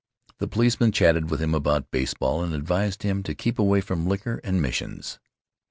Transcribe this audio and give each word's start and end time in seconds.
The 0.39 0.47
policeman 0.47 0.91
chatted 0.91 1.29
with 1.29 1.39
him 1.39 1.53
about 1.53 1.91
baseball 1.91 2.41
and 2.43 2.55
advised 2.55 3.03
him 3.03 3.21
to 3.21 3.35
keep 3.35 3.59
away 3.59 3.81
from 3.81 4.07
liquor 4.07 4.41
and 4.43 4.59
missions. 4.59 5.19